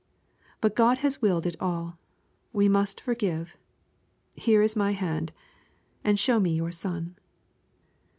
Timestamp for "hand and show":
4.93-6.39